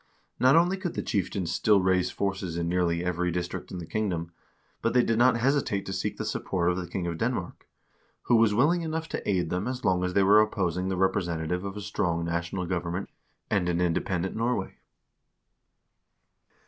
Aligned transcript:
Not 0.39 0.55
only 0.55 0.77
could 0.77 0.95
the 0.95 1.03
chieftains 1.03 1.51
still 1.51 1.79
raise 1.79 2.09
forces 2.09 2.57
in 2.57 2.67
nearly 2.67 3.05
every 3.05 3.29
district 3.29 3.69
in 3.71 3.77
the 3.77 3.85
kingdom, 3.85 4.31
but 4.81 4.95
they 4.95 5.03
did 5.03 5.19
not 5.19 5.37
hesitate 5.37 5.85
to 5.85 5.93
seek 5.93 6.17
the 6.17 6.25
support 6.25 6.71
of 6.71 6.77
the 6.77 6.87
king 6.87 7.05
of 7.05 7.19
Denmark, 7.19 7.67
who 8.23 8.35
was 8.35 8.51
willing 8.51 8.81
enough 8.81 9.07
to 9.09 9.29
aid 9.29 9.51
them 9.51 9.67
as 9.67 9.85
long 9.85 10.03
as 10.03 10.15
they 10.15 10.23
were 10.23 10.41
opposing 10.41 10.89
the 10.89 10.97
representative 10.97 11.63
of 11.63 11.77
a 11.77 11.81
strong 11.81 12.25
national 12.25 12.65
government 12.65 13.11
and 13.51 13.69
an 13.69 13.79
independent 13.79 14.35
Norway. 14.35 14.79